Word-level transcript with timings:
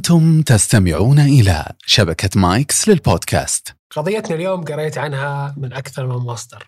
أنتم 0.00 0.42
تستمعون 0.42 1.18
إلى 1.18 1.72
شبكة 1.86 2.40
مايكس 2.40 2.88
للبودكاست. 2.88 3.76
قضيتنا 3.90 4.36
اليوم 4.36 4.64
قريت 4.64 4.98
عنها 4.98 5.54
من 5.56 5.72
أكثر 5.72 6.06
من 6.06 6.16
مصدر 6.26 6.66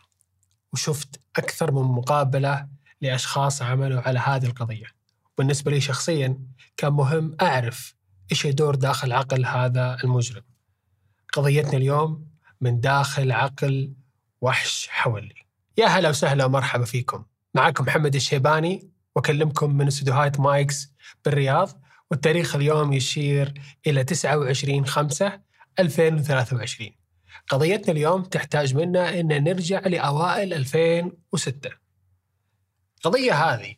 وشفت 0.73 1.21
أكثر 1.37 1.73
من 1.73 1.83
مقابلة 1.83 2.67
لأشخاص 3.01 3.63
عملوا 3.63 4.01
على 4.01 4.19
هذه 4.19 4.47
القضية. 4.47 4.87
بالنسبة 5.39 5.71
لي 5.71 5.81
شخصيا 5.81 6.39
كان 6.77 6.93
مهم 6.93 7.37
أعرف 7.43 7.95
إيش 8.31 8.45
يدور 8.45 8.75
داخل 8.75 9.13
عقل 9.13 9.47
هذا 9.47 9.97
المجرم. 10.05 10.43
قضيتنا 11.33 11.77
اليوم 11.77 12.27
من 12.61 12.81
داخل 12.81 13.33
عقل 13.33 13.93
وحش 14.41 14.89
حولي. 14.91 15.47
يا 15.79 15.87
هلا 15.87 16.09
وسهلا 16.09 16.45
ومرحبا 16.45 16.85
فيكم. 16.85 17.25
معكم 17.55 17.85
محمد 17.85 18.15
الشيباني 18.15 18.91
وأكلمكم 19.17 19.77
من 19.77 19.87
استديوهات 19.87 20.41
مايكس 20.41 20.93
بالرياض. 21.25 21.82
والتاريخ 22.13 22.57
اليوم 22.57 22.93
يشير 22.93 23.55
إلى 23.87 24.05
29 24.05 24.87
5 24.87 25.41
2023 25.79 26.91
قضيتنا 27.49 27.93
اليوم 27.93 28.23
تحتاج 28.23 28.75
منا 28.75 29.21
أن 29.21 29.45
نرجع 29.45 29.81
لأوائل 29.81 30.55
2006 30.55 31.71
القضية 32.97 33.33
هذه 33.33 33.75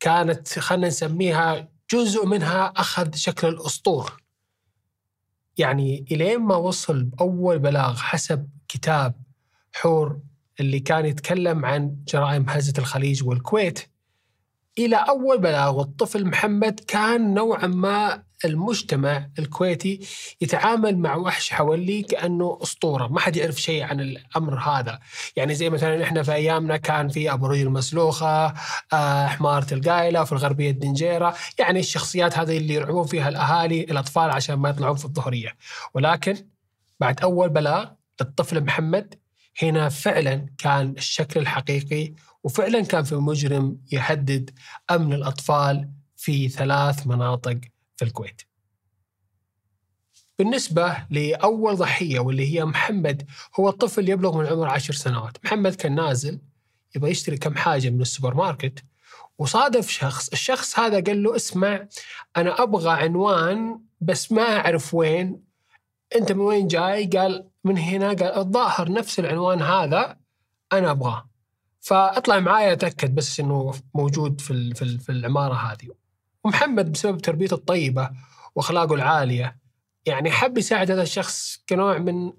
كانت 0.00 0.58
خلينا 0.58 0.86
نسميها 0.86 1.68
جزء 1.92 2.26
منها 2.26 2.72
أخذ 2.76 3.14
شكل 3.14 3.48
الأسطور. 3.48 4.22
يعني 5.58 6.04
إلين 6.10 6.40
ما 6.40 6.56
وصل 6.56 7.04
بأول 7.04 7.58
بلاغ 7.58 7.96
حسب 7.96 8.48
كتاب 8.68 9.14
حور 9.74 10.20
اللي 10.60 10.80
كان 10.80 11.06
يتكلم 11.06 11.64
عن 11.64 11.96
جرائم 12.08 12.48
هزة 12.48 12.74
الخليج 12.78 13.24
والكويت 13.24 13.90
إلى 14.78 14.96
أول 14.96 15.38
بلاغ 15.38 15.78
والطفل 15.78 16.26
محمد 16.26 16.80
كان 16.80 17.34
نوعا 17.34 17.66
ما 17.66 18.22
المجتمع 18.44 19.28
الكويتي 19.38 20.00
يتعامل 20.40 20.98
مع 20.98 21.16
وحش 21.16 21.50
حولي 21.50 22.02
كأنه 22.02 22.58
أسطورة. 22.62 23.06
ما 23.06 23.20
حد 23.20 23.36
يعرف 23.36 23.60
شيء 23.60 23.82
عن 23.82 24.00
الأمر 24.00 24.58
هذا. 24.58 24.98
يعني 25.36 25.54
زي 25.54 25.70
مثلا 25.70 26.02
إحنا 26.02 26.22
في 26.22 26.32
أيامنا 26.32 26.76
كان 26.76 27.08
في 27.08 27.32
أبو 27.32 27.46
رجل 27.46 27.66
المسلوخة 27.66 28.54
آه، 28.92 29.26
حمارة 29.26 29.74
القايلة 29.74 30.24
في 30.24 30.32
الغربية 30.32 30.70
الدنجيرة. 30.70 31.34
يعني 31.58 31.80
الشخصيات 31.80 32.38
هذه 32.38 32.58
اللي 32.58 32.74
يرعبون 32.74 33.06
فيها 33.06 33.28
الأهالي 33.28 33.80
الأطفال 33.80 34.30
عشان 34.30 34.54
ما 34.54 34.68
يطلعون 34.68 34.96
في 34.96 35.04
الظهرية. 35.04 35.56
ولكن 35.94 36.36
بعد 37.00 37.20
أول 37.20 37.48
بلاغ 37.48 37.88
للطفل 38.20 38.64
محمد 38.64 39.14
هنا 39.62 39.88
فعلا 39.88 40.46
كان 40.58 40.94
الشكل 40.98 41.40
الحقيقي 41.40 42.14
وفعلا 42.46 42.80
كان 42.80 43.04
في 43.04 43.14
مجرم 43.14 43.78
يهدد 43.92 44.50
أمن 44.90 45.12
الأطفال 45.12 45.90
في 46.16 46.48
ثلاث 46.48 47.06
مناطق 47.06 47.60
في 47.96 48.04
الكويت. 48.04 48.42
بالنسبة 50.38 50.96
لأول 51.10 51.76
ضحية 51.76 52.20
واللي 52.20 52.54
هي 52.54 52.64
محمد 52.64 53.26
هو 53.60 53.70
طفل 53.70 54.08
يبلغ 54.08 54.38
من 54.38 54.46
عمر 54.46 54.68
عشر 54.68 54.94
سنوات. 54.94 55.44
محمد 55.44 55.74
كان 55.74 55.94
نازل 55.94 56.40
يبغى 56.96 57.10
يشتري 57.10 57.36
كم 57.36 57.56
حاجة 57.56 57.90
من 57.90 58.00
السوبر 58.00 58.34
ماركت 58.34 58.84
وصادف 59.38 59.90
شخص. 59.90 60.28
الشخص 60.28 60.78
هذا 60.78 61.00
قال 61.00 61.22
له 61.22 61.36
اسمع 61.36 61.88
أنا 62.36 62.62
أبغى 62.62 62.90
عنوان 62.90 63.80
بس 64.00 64.32
ما 64.32 64.42
أعرف 64.42 64.94
وين. 64.94 65.42
أنت 66.16 66.32
من 66.32 66.40
وين 66.40 66.66
جاي؟ 66.66 67.06
قال 67.06 67.48
من 67.64 67.78
هنا. 67.78 68.08
قال 68.08 68.38
الظاهر 68.38 68.92
نفس 68.92 69.18
العنوان 69.18 69.62
هذا 69.62 70.18
أنا 70.72 70.90
أبغاه. 70.90 71.35
فاطلع 71.86 72.40
معايا 72.40 72.72
اتاكد 72.72 73.14
بس 73.14 73.40
انه 73.40 73.74
موجود 73.94 74.40
في 74.40 74.74
في 74.98 75.12
العمارة 75.12 75.54
هذه. 75.54 75.88
ومحمد 76.44 76.92
بسبب 76.92 77.18
تربيته 77.18 77.54
الطيبة 77.54 78.10
واخلاقه 78.54 78.94
العالية 78.94 79.58
يعني 80.06 80.30
حب 80.30 80.58
يساعد 80.58 80.90
هذا 80.90 81.02
الشخص 81.02 81.62
كنوع 81.68 81.98
من 81.98 82.32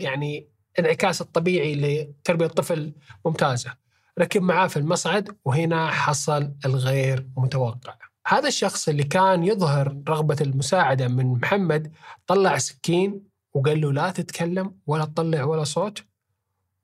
يعني 0.00 0.48
انعكاس 0.78 1.20
الطبيعي 1.20 1.74
لتربية 1.74 2.46
الطفل 2.46 2.92
ممتازة. 3.24 3.74
ركب 4.18 4.42
معاه 4.42 4.66
في 4.66 4.76
المصعد 4.76 5.36
وهنا 5.44 5.90
حصل 5.90 6.52
الغير 6.64 7.28
متوقع. 7.36 7.94
هذا 8.26 8.48
الشخص 8.48 8.88
اللي 8.88 9.04
كان 9.04 9.44
يظهر 9.44 10.02
رغبة 10.08 10.36
المساعدة 10.40 11.08
من 11.08 11.26
محمد 11.26 11.92
طلع 12.26 12.58
سكين 12.58 13.22
وقال 13.54 13.80
له 13.80 13.92
لا 13.92 14.10
تتكلم 14.10 14.74
ولا 14.86 15.04
تطلع 15.04 15.44
ولا 15.44 15.64
صوت 15.64 16.07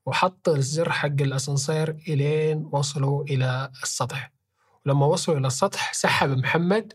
وحط 0.05 0.49
الزر 0.49 0.91
حق 0.91 1.21
الأسانسير 1.21 1.89
إلين 2.07 2.69
وصلوا 2.71 3.23
إلى 3.23 3.71
السطح. 3.83 4.31
ولما 4.85 5.05
وصلوا 5.05 5.37
إلى 5.37 5.47
السطح 5.47 5.93
سحب 5.93 6.29
محمد 6.29 6.93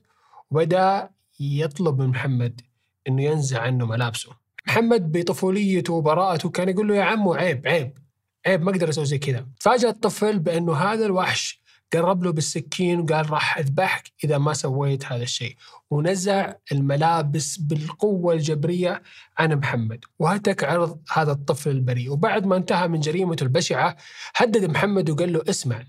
وبدأ 0.51 1.11
يطلب 1.41 1.99
من 2.01 2.07
محمد 2.07 2.61
إنه 3.09 3.23
ينزع 3.23 3.63
عنه 3.63 3.87
ملابسه. 3.87 4.33
محمد 4.67 5.13
بطفوليته 5.13 5.93
وبراءته 5.93 6.51
كان 6.51 6.69
يقول 6.69 6.89
له 6.89 6.95
يا 6.97 7.03
عمو 7.03 7.35
عيب 7.35 7.67
عيب 7.67 7.99
عيب 8.47 8.63
ما 8.63 8.71
أقدر 8.71 8.89
أسوي 8.89 9.05
زي 9.05 9.19
كذا. 9.19 9.47
تفاجأ 9.61 9.89
الطفل 9.89 10.39
بأنه 10.39 10.75
هذا 10.75 11.07
الوحش 11.07 11.60
قرب 11.93 12.25
له 12.25 12.33
بالسكين 12.33 13.01
وقال 13.01 13.31
راح 13.31 13.59
أذبحك 13.59 14.13
إذا 14.25 14.39
ما 14.39 14.53
سويت 14.53 15.05
هذا 15.13 15.23
الشيء. 15.23 15.57
ونزع 15.91 16.55
الملابس 16.73 17.57
بالقوة 17.57 18.35
الجبرية 18.35 19.03
عن 19.39 19.55
محمد. 19.55 20.05
وهتك 20.19 20.65
عرض 20.65 21.03
هذا 21.13 21.33
الطفل 21.33 21.71
البريء. 21.71 22.13
وبعد 22.13 22.47
ما 22.47 22.57
انتهى 22.57 22.89
من 22.89 23.01
جريمته 23.01 23.45
البشعة 23.45 23.97
هدد 24.37 24.65
محمد 24.65 25.11
وقال 25.11 25.33
له 25.33 25.43
اسمع 25.49 25.85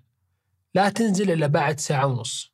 لا 0.75 0.89
تنزل 0.89 1.31
إلا 1.31 1.47
بعد 1.47 1.79
ساعة 1.79 2.05
ونص. 2.05 2.53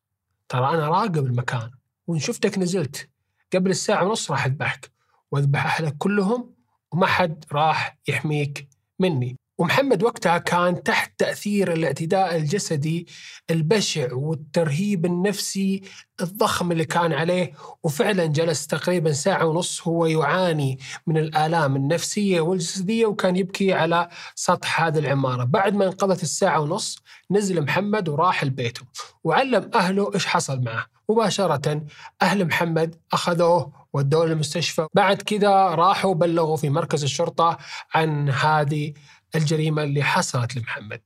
ترى 0.50 0.70
أنا 0.70 0.88
راقب 0.88 1.26
المكان 1.26 1.72
وإن 2.08 2.20
شفتك 2.20 2.58
نزلت. 2.58 3.10
قبل 3.54 3.70
الساعة 3.70 4.04
ونص 4.06 4.32
راح 4.32 4.46
أذبحك. 4.46 4.92
وأذبح 5.32 5.66
اهلك 5.66 5.98
كلهم 5.98 6.54
وما 6.92 7.06
حد 7.08 7.46
راح 7.52 7.98
يحميك 8.08 8.68
مني. 9.00 9.38
ومحمد 9.58 10.04
وقتها 10.04 10.38
كان 10.38 10.84
تحت 10.84 11.12
تأثير 11.18 11.74
الاعتداء 11.74 12.36
الجسدي 12.36 13.08
البشع 13.52 14.14
والترهيب 14.14 15.06
النفسي 15.06 15.82
الضخم 16.22 16.72
اللي 16.72 16.86
كان 16.86 17.14
عليه 17.14 17.54
وفعلا 17.84 18.26
جلس 18.26 18.68
تقريبا 18.68 19.12
ساعة 19.12 19.46
ونص 19.46 19.88
هو 19.88 20.06
يعاني 20.06 20.80
من 21.08 21.18
الآلام 21.18 21.76
النفسية 21.76 22.42
والجسدية 22.42 23.06
وكان 23.06 23.36
يبكي 23.36 23.74
على 23.74 24.10
سطح 24.36 24.82
هذه 24.82 25.00
العمارة. 25.00 25.44
بعد 25.44 25.76
ما 25.76 25.86
انقضت 25.86 26.24
الساعة 26.24 26.60
ونص 26.60 27.00
نزل 27.32 27.62
محمد 27.62 28.10
وراح 28.10 28.44
لبيته 28.44 28.82
وعلم 29.24 29.72
أهله 29.76 30.14
إيش 30.14 30.26
حصل 30.26 30.62
معه. 30.62 30.86
مباشرة 31.10 31.82
أهل 32.22 32.46
محمد 32.46 32.96
أخذوه 33.14 33.72
ودوه 33.94 34.26
للمستشفى. 34.26 34.88
بعد 34.94 35.22
كذا 35.22 35.50
راحوا 35.52 36.14
بلغوا 36.14 36.58
في 36.58 36.70
مركز 36.70 37.04
الشرطة 37.04 37.58
عن 37.94 38.30
هذه 38.30 38.94
الجريمة 39.36 39.84
اللي 39.84 40.04
حصلت 40.04 40.56
لمحمد. 40.56 41.02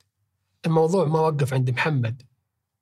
الموضوع 0.66 1.06
ما 1.06 1.20
وقف 1.20 1.54
عند 1.54 1.70
محمد. 1.70 2.22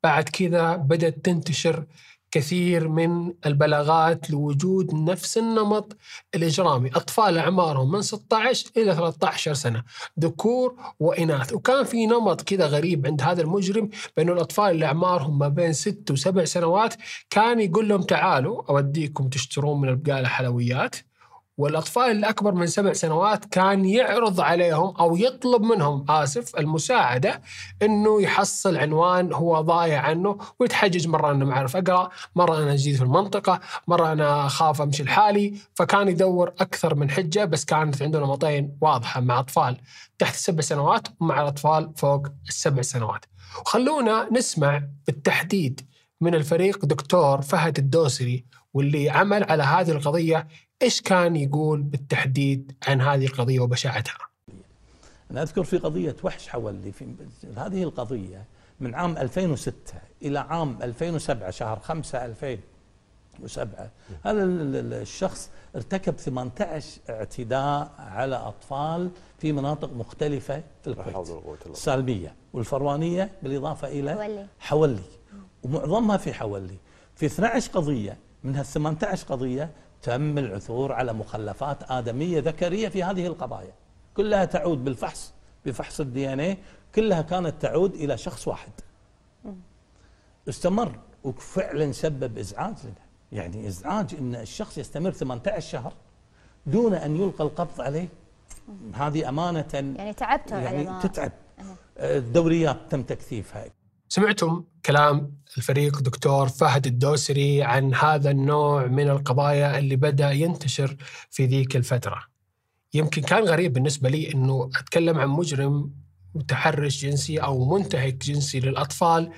بعد 0.04 0.30
كذا 0.30 0.76
بدأت 0.76 1.26
تنتشر 1.26 1.86
كثير 2.32 2.88
من 2.88 3.34
البلاغات 3.46 4.30
لوجود 4.30 4.96
نفس 4.96 5.38
النمط 5.38 5.98
الإجرامي. 6.36 6.90
أطفال 6.90 7.38
أعمارهم 7.38 7.92
من 7.92 8.02
16 8.02 8.72
إلى 8.78 8.96
13 8.96 9.54
سنة. 9.54 9.84
ذكور 10.20 10.76
وإناث. 11.00 11.54
وكان 11.54 11.84
في 11.84 12.06
نمط 12.06 12.42
كذا 12.42 12.68
غريب 12.68 13.08
عند 13.08 13.22
هذا 13.22 13.42
المجرم 13.42 13.90
بأنه 14.18 14.34
الأطفال 14.34 14.72
اللي 14.72 14.86
أعمارهم 14.86 15.40
ما 15.40 15.48
بين 15.48 15.74
6 15.74 16.12
وسبع 16.12 16.46
سنوات 16.46 16.94
كان 17.30 17.60
يقول 17.60 17.90
لهم 17.90 18.02
تعالوا 18.02 18.70
أوديكم 18.70 19.30
تشترون 19.30 19.82
من 19.82 19.90
البقالة 19.90 20.28
حلويات 20.28 20.96
والأطفال 21.59 22.12
اللي 22.12 22.30
اكبر 22.30 22.52
من 22.53 22.68
سبع 22.68 22.94
سنوات 22.94 23.46
كان 23.46 23.86
يعرض 23.86 24.42
عليهم 24.42 24.96
أو 24.96 25.16
يطلب 25.16 25.62
منهم 25.62 26.06
آسف 26.09 26.56
المساعدة 26.56 27.42
إنه 27.81 28.22
يحصل 28.22 28.78
عنوان 28.78 29.34
هو 29.34 29.62
ضايع 29.62 30.02
عنه 30.02 30.38
ويتحجج 30.59 31.08
مرة 31.08 31.31
أنا 31.31 31.46
ما 31.46 31.53
أعرف 31.53 31.75
أقرأ، 31.75 32.09
مرة 32.36 32.58
أنا 32.58 32.75
جديد 32.75 32.96
في 32.96 33.02
المنطقة، 33.02 33.59
مرة 33.88 34.12
أنا 34.12 34.46
أخاف 34.46 34.81
أمشي 34.81 35.03
لحالي، 35.03 35.53
فكان 35.73 36.08
يدور 36.08 36.50
أكثر 36.50 36.96
من 36.96 37.09
حجة 37.09 37.46
بس 37.46 37.66
كانت 37.66 38.02
عنده 38.02 38.20
نمطين 38.20 38.78
واضحة 38.82 39.22
مع 39.22 39.40
أطفال 39.40 39.78
تحت 40.20 40.34
السبع 40.34 40.61
سنوات 40.61 41.08
ومع 41.20 41.41
الأطفال 41.41 41.91
فوق 41.96 42.28
السبع 42.47 42.82
سنوات. 42.82 43.26
وخلونا 43.61 44.29
نسمع 44.32 44.84
بالتحديد 45.08 45.82
من 46.22 46.35
الفريق 46.35 46.85
دكتور 46.85 47.41
فهد 47.41 47.78
الدوسري 47.78 48.46
واللي 48.73 49.09
عمل 49.09 49.44
على 49.44 49.64
هذه 49.64 49.91
القضية 49.91 50.47
إيش 50.81 51.02
كان 51.02 51.35
يقول 51.35 51.81
بالتحديد 51.81 52.72
عن 52.87 53.02
هذه 53.02 53.26
القضية 53.26 53.59
وبشاعتها؟ 53.59 54.17
أنا 55.31 55.41
أذكر 55.41 55.64
في 55.64 55.78
قضية 55.78 56.16
وحش 56.23 56.47
حولي 56.47 56.91
في 56.91 57.05
هذه 57.58 57.84
القضية 57.84 58.43
من 58.79 58.96
عام 58.96 59.17
2006 59.17 59.73
إلى 60.22 60.40
عام 60.40 60.78
2007 60.84 61.49
شهر 61.52 61.79
5 61.79 62.26
2007 62.26 63.90
هذا 64.23 64.43
الشخص 64.43 65.49
ارتكب 65.76 66.17
18 66.17 67.02
اعتداء 67.09 67.91
على 67.97 68.35
أطفال 68.35 69.11
في 69.40 69.52
مناطق 69.52 69.93
مختلفة 69.93 70.64
في 70.84 70.87
الكويت 70.87 71.67
السالميه 71.67 72.35
والفروانيه 72.53 73.32
بالإضافة 73.43 73.87
إلى 73.87 74.11
حولي, 74.14 74.47
حولي. 74.59 75.02
ومعظمها 75.64 76.17
في 76.17 76.34
حولي 76.34 76.78
في 77.16 77.25
12 77.25 77.72
قضية 77.72 78.17
من 78.43 78.55
هال 78.55 78.66
18 78.66 79.28
قضية 79.28 79.70
تم 80.01 80.37
العثور 80.37 80.91
على 80.91 81.13
مخلفات 81.13 81.91
آدمية 81.91 82.40
ذكرية 82.40 82.90
في 82.90 83.03
هذه 83.03 83.28
القضايا. 83.28 83.73
كلها 84.17 84.46
تعود 84.46 84.84
بالفحص 84.84 85.34
بفحص 85.66 85.99
الدي 85.99 86.34
إن 86.34 86.40
اي 86.40 86.57
كلها 86.96 87.22
كانت 87.22 87.61
تعود 87.61 87.93
إلى 87.93 88.17
شخص 88.17 88.47
واحد. 88.47 88.72
استمر. 90.49 90.99
وفعلا 91.23 91.91
سبب 91.91 92.37
إزعاج 92.37 92.75
لنا. 92.84 92.93
يعني 93.31 93.67
إزعاج 93.67 94.16
أن 94.16 94.35
الشخص 94.35 94.78
يستمر 94.78 95.11
18 95.11 95.59
شهر 95.69 95.93
دون 96.66 96.93
أن 96.93 97.16
يلقى 97.16 97.43
القبض 97.43 97.81
عليه. 97.81 98.07
هذه 98.93 99.29
أمانة. 99.29 99.66
يعني 99.73 100.13
تعبتوا 100.13 100.57
يعني 100.57 101.01
تتعب. 101.01 101.31
الدوريات 101.97 102.78
تم 102.90 103.03
تكثيفها. 103.03 103.66
سمعتم 104.11 104.64
كلام 104.85 105.35
الفريق 105.58 106.02
دكتور 106.02 106.50
فهد 106.50 106.88
الدوسري 106.88 107.64
عن 107.64 107.94
هذا 107.96 108.32
النوع 108.32 108.85
من 108.85 109.09
القضايا 109.09 109.79
اللي 109.79 109.96
بدأ 109.96 110.32
ينتشر 110.32 110.96
في 111.29 111.46
ذيك 111.46 111.76
الفترة. 111.76 112.23
يمكن 112.94 113.22
كان 113.22 113.44
غريب 113.44 113.73
بالنسبة 113.73 114.09
لي 114.09 114.34
أنه 114.34 114.70
أتكلم 114.76 115.20
عن 115.20 115.28
مجرم 115.28 115.91
متحرش 116.35 117.06
جنسي 117.06 117.38
أو 117.38 117.78
منتهك 117.78 118.14
جنسي 118.14 118.59
للأطفال 118.59 119.32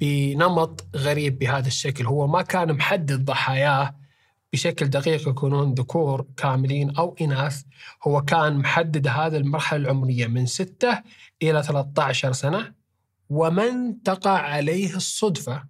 بنمط 0.00 0.86
غريب 0.96 1.38
بهذا 1.38 1.66
الشكل. 1.66 2.06
هو 2.06 2.26
ما 2.26 2.42
كان 2.42 2.72
محدد 2.72 3.24
ضحاياه 3.24 3.94
بشكل 4.52 4.86
دقيق 4.86 5.28
يكونون 5.28 5.74
ذكور 5.74 6.26
كاملين 6.36 6.96
أو 6.96 7.16
إناث. 7.20 7.62
هو 8.06 8.22
كان 8.22 8.56
محدد 8.56 9.06
هذه 9.08 9.36
المرحلة 9.36 9.80
العمرية 9.80 10.26
من 10.26 10.46
6 10.46 11.02
إلى 11.42 11.62
13 11.62 12.32
سنة. 12.32 12.77
ومن 13.30 14.02
تقع 14.02 14.38
عليه 14.38 14.96
الصدفة 14.96 15.64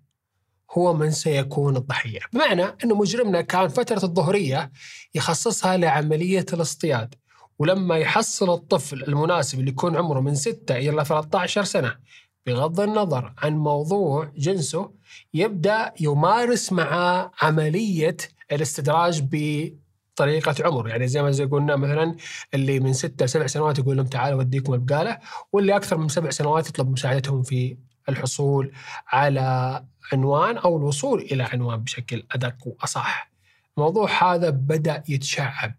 هو 0.71 0.95
من 0.95 1.11
سيكون 1.11 1.77
الضحية. 1.77 2.21
بمعنى 2.33 2.63
أن 2.65 2.89
مجرمنا 2.89 3.41
كان 3.41 3.69
فترة 3.69 4.05
الظهرية 4.05 4.71
يخصصها 5.15 5.77
لعملية 5.77 6.47
الاصطياد 6.53 7.15
ولما 7.59 7.97
يحصل 7.97 8.55
الطفل 8.55 9.03
المناسب 9.03 9.61
اللي 9.61 9.71
يكون 9.71 9.97
عمره 9.97 10.21
من 10.21 10.35
6 10.35 10.77
إلى 10.77 11.05
13 11.05 11.65
سنة 11.65 11.97
بغض 12.47 12.81
النظر 12.81 13.35
عن 13.39 13.57
موضوع 13.57 14.33
جنسه 14.37 14.91
يبدأ 15.35 15.93
يمارس 16.01 16.73
معاه 16.73 17.31
عملية 17.43 18.17
الاستدراج 18.53 19.21
بطريقة 20.19 20.55
عمر 20.65 20.89
يعني 20.89 21.09
زي 21.09 21.23
ما 21.23 21.31
زي 21.31 21.45
قلنا 21.45 21.77
مثلا 21.77 22.17
اللي 22.55 22.81
من 22.81 22.93
ستة 22.93 23.25
لسبع 23.25 23.47
سنوات 23.47 23.79
يقول 23.79 23.97
لهم 23.97 24.07
تعالوا 24.07 24.39
أوديكم 24.39 24.75
البقالة 24.75 25.19
واللي 25.53 25.77
أكثر 25.77 25.99
من 25.99 26.09
سبع 26.09 26.31
سنوات 26.31 26.69
يطلب 26.69 26.91
مساعدتهم 26.91 27.43
في 27.43 27.77
الحصول 28.09 28.73
على 29.09 29.85
عنوان 30.13 30.57
أو 30.57 30.77
الوصول 30.77 31.21
إلى 31.21 31.43
عنوان 31.43 31.77
بشكل 31.77 32.27
أدق 32.33 32.57
وأصح. 32.67 33.31
الموضوع 33.77 34.35
هذا 34.35 34.51
بدأ 34.51 35.03
يتشعب. 35.09 35.75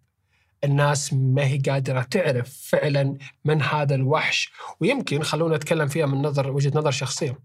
الناس 0.63 1.13
ما 1.13 1.45
هي 1.45 1.57
قادرة 1.57 2.01
تعرف 2.01 2.67
فعلا 2.69 3.17
من 3.45 3.61
هذا 3.61 3.95
الوحش 3.95 4.51
ويمكن 4.79 5.23
خلونا 5.23 5.55
نتكلم 5.55 5.87
فيها 5.87 6.05
من 6.05 6.21
نظر 6.21 6.51
وجهة 6.51 6.71
نظر 6.75 6.91
شخصية. 6.91 7.39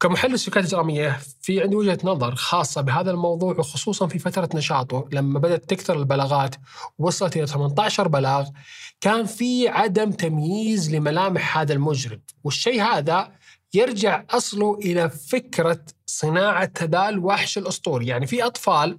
كمحلل 0.00 0.38
سلوكيات 0.38 0.64
إجرامية 0.64 1.18
في 1.40 1.62
عندي 1.62 1.76
وجهة 1.76 1.98
نظر 2.04 2.34
خاصة 2.34 2.80
بهذا 2.80 3.10
الموضوع 3.10 3.54
وخصوصا 3.58 4.06
في 4.06 4.18
فترة 4.18 4.48
نشاطه 4.54 5.08
لما 5.12 5.38
بدأت 5.38 5.70
تكثر 5.70 5.98
البلاغات 5.98 6.54
وصلت 6.98 7.36
إلى 7.36 7.46
18 7.46 8.08
بلاغ 8.08 8.48
كان 9.00 9.26
في 9.26 9.68
عدم 9.68 10.10
تمييز 10.10 10.94
لملامح 10.94 11.58
هذا 11.58 11.72
المجرم. 11.72 12.20
والشيء 12.44 12.82
هذا 12.82 13.32
يرجع 13.74 14.24
أصله 14.30 14.78
إلى 14.78 15.10
فكرة 15.10 15.80
صناعة 16.06 16.70
هذا 16.80 17.08
الوحش 17.08 17.58
الأسطوري. 17.58 18.06
يعني 18.06 18.26
في 18.26 18.42
أطفال 18.46 18.98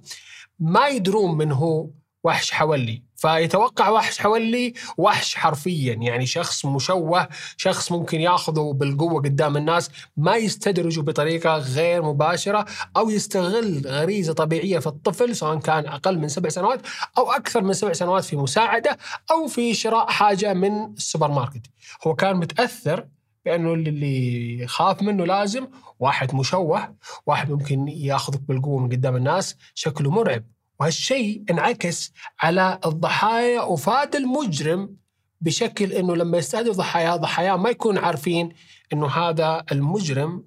ما 0.58 0.88
يدرون 0.88 1.38
من 1.38 1.52
هو 1.52 1.90
وحش 2.24 2.50
حولي. 2.50 3.02
فيتوقع 3.22 3.88
وحش 3.88 4.18
حولي 4.18 4.74
وحش 4.96 5.34
حرفيا. 5.34 5.94
يعني 5.94 6.26
شخص 6.26 6.64
مشوه 6.64 7.28
شخص 7.56 7.92
ممكن 7.92 8.20
ياخذه 8.20 8.72
بالقوة 8.72 9.22
قدام 9.22 9.56
الناس 9.56 9.90
ما 10.16 10.36
يستدرجه 10.36 11.00
بطريقة 11.00 11.56
غير 11.56 12.02
مباشرة 12.02 12.64
أو 12.96 13.10
يستغل 13.10 13.82
غريزة 13.86 14.32
طبيعية 14.32 14.78
في 14.78 14.86
الطفل 14.86 15.36
سواء 15.36 15.58
كان 15.58 15.86
أقل 15.86 16.18
من 16.18 16.28
سبع 16.28 16.48
سنوات 16.48 16.80
أو 17.18 17.32
أكثر 17.32 17.62
من 17.62 17.72
سبع 17.72 17.92
سنوات 17.92 18.24
في 18.24 18.36
مساعدة 18.36 18.98
أو 19.30 19.46
في 19.46 19.74
شراء 19.74 20.06
حاجة 20.10 20.54
من 20.54 20.92
السوبر 20.92 21.30
ماركت 21.30 21.62
هو 22.06 22.14
كان 22.14 22.36
متأثر 22.36 23.06
بأنه 23.44 23.72
اللي 23.74 24.58
يخاف 24.62 25.02
منه 25.02 25.24
لازم 25.24 25.66
واحد 26.00 26.34
مشوه 26.34 26.94
واحد 27.26 27.50
ممكن 27.50 27.88
ياخذك 27.88 28.40
بالقوة 28.40 28.78
من 28.78 28.88
قدام 28.88 29.16
الناس 29.16 29.56
شكله 29.74 30.10
مرعب. 30.10 30.44
وهالشيء 30.82 31.42
انعكس 31.50 32.12
على 32.40 32.78
الضحايا 32.86 33.62
وفاد 33.62 34.16
المجرم 34.16 34.96
بشكل 35.40 35.92
إنه 35.92 36.16
لما 36.16 36.38
يستهدف 36.38 36.76
ضحاياه 36.76 37.16
ضحاياه 37.16 37.56
ما 37.56 37.70
يكون 37.70 37.98
عارفين 37.98 38.52
إنه 38.92 39.06
هذا 39.06 39.64
المجرم 39.72 40.44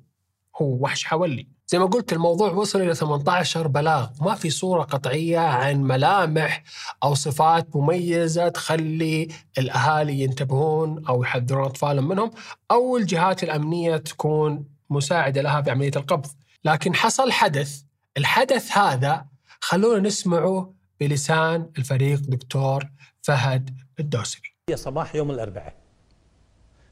هو 0.62 0.78
وحش 0.82 1.06
حولي. 1.06 1.48
زي 1.68 1.80
ما 1.80 1.86
قلت 1.86 2.14
الموضوع 2.14 2.52
وصل 2.52 2.82
إلى 2.82 2.96
18 2.96 3.68
بلاغ. 3.68 4.08
ما 4.22 4.36
في 4.36 4.50
صورة 4.50 4.84
قطعية 4.84 5.40
عن 5.40 5.84
ملامح 5.84 6.64
أو 7.04 7.14
صفات 7.14 7.76
مميزة 7.76 8.48
تخلي 8.48 9.28
الأهالي 9.58 10.20
ينتبهون 10.20 11.06
أو 11.06 11.24
يحذرون 11.24 11.66
أطفالهم 11.66 12.08
منهم 12.08 12.32
أو 12.72 12.98
الجهات 12.98 13.44
الأمنية 13.44 13.98
تكون 13.98 14.66
مساعدة 14.90 15.42
لها 15.42 15.62
في 15.62 15.72
عملية 15.72 15.92
القبض. 15.96 16.30
لكن 16.66 16.96
حصل 16.96 17.32
حدث. 17.32 17.82
الحدث 18.18 18.78
هذا 18.78 19.35
خلونا 19.68 20.00
نسمعه 20.00 20.74
بلسان 21.00 21.70
الفريق 21.78 22.20
دكتور 22.20 22.84
فهد 23.22 23.70
الدوسري. 24.00 24.56
هي 24.70 24.76
صباح 24.78 25.16
يوم 25.16 25.32
الأربعاء. 25.32 25.76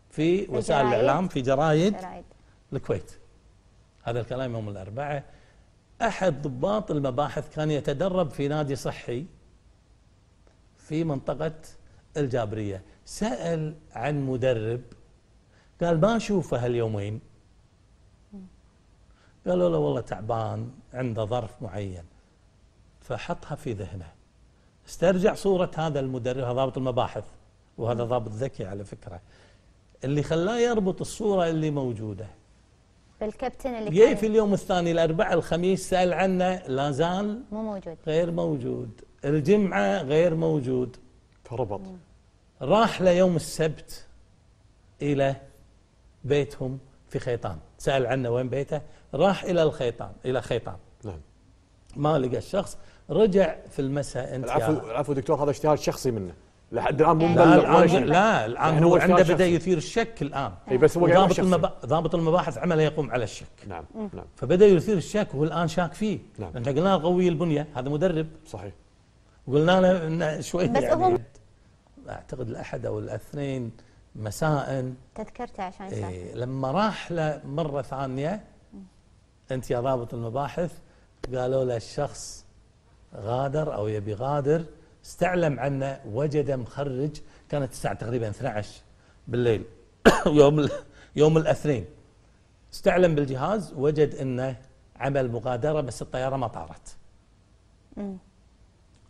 في 0.10 0.48
وسائل. 0.50 0.88
الإعلام 0.88 1.28
في 1.28 1.42
جرايد 1.42 1.98
جرايد. 1.98 2.26
الكويت. 2.74 3.12
هذا 4.04 4.20
الكلام 4.20 4.54
يوم 4.54 4.70
الأربعاء. 4.70 5.24
أحد 6.02 6.42
ضباط 6.42 6.92
المباحث 6.92 7.56
كان 7.56 7.72
يتدرب 7.72 8.30
في 8.30 8.48
نادي 8.48 8.76
صحي 8.76 9.26
في 10.78 11.04
منطقة 11.04 11.56
الجابرية. 12.18 12.84
سأل 13.06 13.76
عن 13.92 14.26
مدرب. 14.26 14.82
قال 15.82 16.02
ما 16.02 16.18
أشوفه 16.18 16.66
هاليومين. 16.66 17.22
قالوا 19.48 19.70
له 19.70 19.78
والله 19.78 20.02
تعبان 20.02 20.72
عنده 20.94 21.26
ظرف 21.26 21.62
معين. 21.62 22.13
فحطها 23.04 23.56
في 23.56 23.74
ذهنه. 23.74 24.08
استرجع 24.88 25.34
صورة 25.34 25.72
هذا 25.76 26.00
المدرب 26.00 26.44
هذا 26.44 26.54
ضابط 26.54 26.78
المباحث 26.78 27.24
وهذا 27.78 28.04
ضابط 28.04 28.32
ذكي 28.32 28.66
على 28.66 28.84
فكرة. 28.84 29.22
اللي 30.04 30.24
خلاه 30.24 30.58
يربط 30.58 31.02
الصورة 31.02 31.50
اللي 31.50 31.72
موجودة. 31.72 32.28
بالكابتن 33.22 33.70
اللي 33.76 33.90
جاي 33.90 34.16
في 34.16 34.28
اليوم 34.28 34.54
الثاني 34.54 34.92
الأربعاء 34.92 35.34
الخميس 35.34 35.90
سأل 35.90 36.14
عنه 36.14 36.68
لا 36.68 36.92
زال 36.92 37.42
مو 37.52 37.64
موجود. 37.64 37.98
غير 38.08 38.32
موجود. 38.32 39.02
الجمعة 39.26 40.02
غير 40.02 40.36
موجود. 40.36 40.98
فربط. 41.44 41.82
راح 42.62 43.02
ليوم 43.02 43.36
السبت 43.36 44.06
إلى 45.02 45.36
بيتهم 46.24 46.80
في 47.10 47.20
خيطان. 47.20 47.58
سأل 47.78 48.06
عنه 48.06 48.30
وين 48.30 48.50
بيته؟ 48.50 48.82
راح 49.14 49.44
إلى 49.44 49.64
الخيطان 49.64 50.12
إلى 50.26 50.42
خيطان. 50.42 50.78
نعم. 51.04 51.20
ما 51.96 52.20
لقى 52.20 52.38
الشخص 52.38 52.78
رجع 53.10 53.56
في 53.70 53.80
المساء 53.80 54.36
انت 54.36 54.46
العفو 54.46 54.72
يا- 54.74 54.92
العفو 54.92 55.14
دكتور 55.14 55.44
هذا 55.44 55.50
اجتهاد 55.50 55.78
شخصي 55.78 56.12
منه. 56.12 56.34
لحد 56.72 57.02
الآن 57.02 57.18
مو 57.18 57.28
لا، 57.28 57.34
لا 57.36 57.46
مبلغ 57.58 57.76
ولا 57.76 57.84
الان 57.86 58.04
لا 58.06 58.46
الان 58.46 58.74
يعني 58.74 58.86
هو 58.86 58.90
هو 58.90 58.96
عنده 59.02 59.24
بدأ. 59.24 59.46
يثير 59.46 59.78
الشك 59.78 60.22
الآن. 60.22 60.52
اي 60.72 60.78
بس 60.78 60.98
هو 60.98 61.06
قاعد 61.06 61.18
ضابط. 61.18 61.40
المبا... 61.40 61.74
ضابط 61.86 62.16
المباحث 62.16 62.58
عمله 62.58 62.82
يقوم 62.84 63.12
على 63.12 63.24
الشك. 63.24 63.46
نعم 63.68 63.84
نعم. 64.14 64.26
فبدأ 64.36 64.66
يثير 64.66 64.98
الشك 64.98 65.28
وهو 65.34 65.44
الآن 65.44 65.68
شاك 65.68 65.94
فيه. 65.94 66.20
نعم. 66.38 66.50
إحنا 66.58 66.72
قلنا 66.72 66.80
له 66.90 67.02
قوي 67.04 67.28
البنية 67.28 67.68
هذا 67.76 67.90
مدرب. 67.90 68.28
صحيح. 68.48 68.74
وقلنا 69.48 69.82
له 69.82 70.08
انه 70.08 70.42
شوي 70.42 70.68
بس 70.68 70.84
يعني 70.84 70.96
هم- 71.06 71.24
أعتقد 72.10 72.50
الأحد 72.50 72.86
أو 72.86 73.00
الأثنين 73.00 73.72
مساء. 74.16 74.94
تذكرته 75.16 75.64
عشان 75.64 75.86
إيه 75.86 76.36
لما 76.36 76.72
راح 76.72 77.12
له 77.12 77.42
مره 77.46 77.82
ثانية 77.82 78.44
أنت 79.52 79.72
يا 79.72 79.80
ضابط 79.80 80.14
المباحث 80.14 80.72
قالوا 81.36 81.64
له 81.66 81.76
الشخص 81.78 82.43
غادر 83.16 83.76
أو 83.76 83.88
يبي 83.88 84.14
غادر 84.14 84.66
استعلم 85.06 85.60
عنه 85.60 86.00
وجد 86.06 86.52
مخرج 86.52 87.22
كانت 87.50 87.72
الساعة 87.72 87.94
تقريبا 87.94 88.30
12 88.30 88.82
بالليل. 89.28 89.64
يوم 90.26 90.70
يوم 91.16 91.38
الاثنين. 91.38 91.86
استعلم 92.74 93.16
بالجهاز 93.16 93.74
وجد 93.74 94.16
انه 94.16 94.56
عمل 94.96 95.32
مغادرة 95.32 95.82
بس 95.82 96.02
الطيارة 96.02 96.36
ما 96.36 96.48
طارت. 96.48 96.98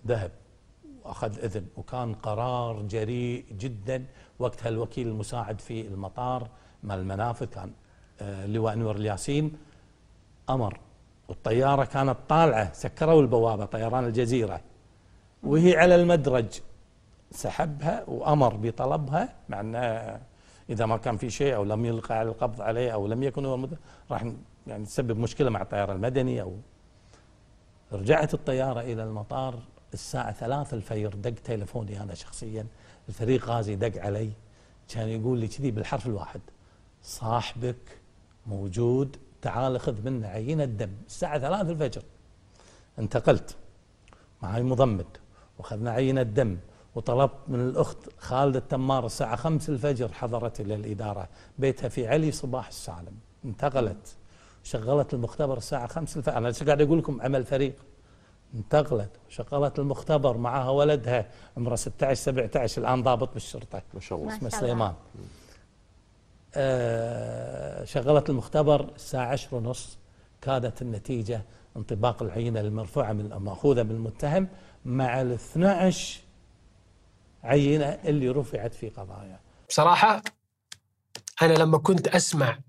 ذهب 0.08 0.32
وأخذ 1.04 1.40
إذن 1.40 1.66
وكان 1.78 2.14
قرار 2.14 2.82
جريء 2.82 3.46
جدا. 3.52 4.06
وقتها 4.40 4.70
الوكيل 4.70 5.08
المساعد 5.08 5.62
في 5.62 5.88
المطار 5.88 6.50
مال 6.84 7.00
المنافذ 7.00 7.46
كان 7.46 7.72
آه، 8.22 8.46
اللواء 8.46 8.74
انور 8.74 8.96
الياسين 8.96 9.58
أمر. 10.50 10.80
والطيارة 11.28 11.86
كانت 11.86 12.18
طالعة 12.30 12.74
سكروا 12.74 13.22
البوابة 13.22 13.66
طيران 13.66 14.06
الجزيرة. 14.06 14.62
وهي 15.44 15.78
على 15.78 15.96
المدرج. 15.96 16.60
سحبها 17.32 18.04
وأمر 18.08 18.56
بطلبها 18.56 19.36
مع 19.50 19.60
انها 19.60 20.22
إذا 20.70 20.86
ما 20.86 20.98
كان 20.98 21.18
في 21.18 21.30
شيء 21.30 21.56
أو 21.56 21.64
لم 21.64 21.86
يلقى 21.86 22.18
على 22.18 22.30
القبض 22.30 22.62
عليه 22.62 22.92
أو 22.92 23.08
لم 23.08 23.24
يكن 23.24 23.46
هو. 23.46 23.68
راح 24.12 24.26
يعني 24.68 24.86
تسبب 24.86 25.18
مشكلة 25.20 25.50
مع 25.50 25.62
الطيار 25.62 25.92
المدني 25.92 26.42
أو 26.42 26.56
رجعت 27.92 28.34
الطيارة 28.34 28.82
إلى 28.82 29.04
المطار 29.04 29.60
الساعة 29.94 30.32
3 30.32 30.76
الفجر 30.76 31.10
دق 31.10 31.34
تليفوني 31.44 32.02
أنا 32.02 32.14
شخصيا. 32.14 32.66
الفريق 33.10 33.46
غازي 33.46 33.76
دق 33.76 34.02
علي 34.02 34.30
كان 34.90 35.10
يقول 35.10 35.38
لي 35.38 35.48
كذي 35.48 35.72
بالحرف 35.72 36.08
الواحد 36.08 36.42
صاحبك 37.04 37.98
موجود 38.48 39.18
تعال 39.44 39.80
خذ 39.80 40.02
منه 40.02 40.28
عينة 40.28 40.66
دم 40.66 40.92
الساعة 41.08 41.40
3 41.40 41.70
الفجر. 41.70 42.02
انتقلت. 43.00 43.56
معي 44.42 44.64
مضمد. 44.64 45.06
وأخذنا 45.60 45.92
عينة 45.92 46.24
دم 46.24 46.58
وطلبت 46.96 47.40
من 47.48 47.60
الأخت 47.60 47.98
خالده 48.18 48.60
التمار 48.60 49.06
الساعة 49.06 49.36
5 49.36 49.70
الفجر 49.70 50.12
حضرت 50.14 50.60
إلى 50.60 50.76
الإدارة. 50.76 51.30
بيتها 51.60 51.90
في 51.90 52.08
علي 52.08 52.32
صباح 52.32 52.68
السالم. 52.68 53.18
انتقلت. 53.46 54.16
شغلت 54.64 55.14
المختبر 55.14 55.58
الساعة 55.58 55.88
5 55.88 56.18
الفجر. 56.18 56.38
أنا 56.38 56.48
لسه 56.48 56.66
قاعد 56.66 56.82
أقول 56.82 57.00
لكم؟ 57.00 57.22
عمل 57.22 57.44
فريق. 57.44 57.76
انتقلت. 58.56 59.12
وشغلت 59.28 59.80
المختبر 59.80 60.38
معها 60.38 60.70
ولدها. 60.70 61.30
عمره 61.58 61.76
16 61.76 62.14
17 62.14 62.82
الآن 62.82 63.04
ضابط 63.04 63.34
بالشرطة. 63.34 63.82
ما 63.94 64.00
شاء 64.00 64.20
الله. 64.20 64.38
اسمه. 64.38 64.50
سليمان. 64.50 64.94
شغلت 67.86 68.30
المختبر 68.30 68.94
الساعة 68.96 69.26
عشر 69.26 69.56
ونص 69.56 69.98
كادت 70.42 70.82
النتيجة 70.82 71.42
انطباق 71.78 72.24
العينة 72.24 72.60
المرفوعة 72.60 73.14
من 73.14 73.32
المأخوذة 73.34 73.84
من 73.84 73.92
المتهم 73.92 74.48
مع 74.86 75.22
ال 75.22 75.32
12 75.32 76.20
عينة 77.44 77.86
اللي 77.86 78.30
رفعت 78.30 78.74
في 78.74 78.90
قضايا. 78.90 79.40
بصراحة 79.70 80.22
أنا 81.42 81.54
لما 81.54 81.78
كنت 81.78 82.08
أسمع 82.08 82.60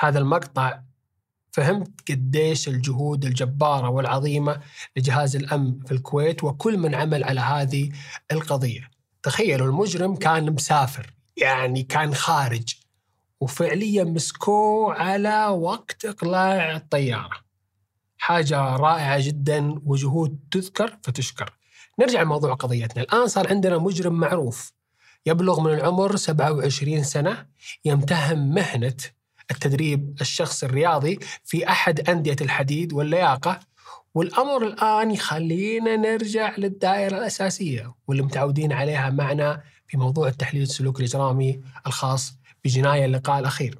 هذا 0.00 0.18
المقطع 0.18 0.80
فهمت 1.52 2.10
قديش 2.10 2.68
الجهود 2.68 3.24
الجبارة 3.24 3.88
والعظيمة 3.88 4.60
لجهاز 4.96 5.36
الأمن 5.36 5.80
في 5.80 5.92
الكويت 5.92 6.44
وكل 6.44 6.78
من 6.78 6.94
عمل 6.94 7.24
على 7.24 7.40
هذه 7.40 7.90
القضية. 8.32 8.90
تخيلوا 9.22 9.66
المجرم 9.66 10.16
كان 10.16 10.52
مسافر 10.52 11.12
يعني 11.36 11.82
كان 11.82 12.14
خارج. 12.14 12.77
وفعليا 13.40 14.04
مسكوه 14.04 14.94
على 14.94 15.46
وقت 15.46 16.04
إقلاع 16.04 16.76
الطيارة. 16.76 17.36
حاجة 18.18 18.76
رائعة 18.76 19.26
جدا 19.26 19.74
وجهود 19.84 20.38
تذكر 20.50 20.98
فتشكر. 21.02 21.52
نرجع 22.00 22.22
لموضوع 22.22 22.54
قضيتنا. 22.54 23.02
الآن 23.02 23.26
صار 23.26 23.48
عندنا 23.48 23.78
مجرم 23.78 24.14
معروف 24.14 24.72
يبلغ 25.26 25.60
من 25.60 25.72
العمر 25.74 26.16
27 26.16 27.02
سنة 27.02 27.46
يمتهن 27.84 28.54
مهنة 28.54 28.96
التدريب 29.50 30.16
الشخص 30.20 30.64
الرياضي 30.64 31.18
في 31.44 31.68
أحد 31.68 32.08
أندية 32.08 32.36
الحديد 32.40 32.92
واللياقة. 32.92 33.60
والأمر 34.14 34.66
الآن 34.66 35.10
يخلينا 35.10 35.96
نرجع 35.96 36.56
للدائرة 36.58 37.18
الأساسية 37.18 37.94
واللي 38.08 38.22
متعودين 38.22 38.72
عليها 38.72 39.10
معنا 39.10 39.62
في 39.86 39.96
موضوع 39.96 40.28
التحليل 40.28 40.62
السلوك 40.62 41.00
الإجرامي 41.00 41.60
الخاص 41.86 42.37
بجناية 42.64 43.04
اللقاء 43.04 43.38
الأخير. 43.38 43.78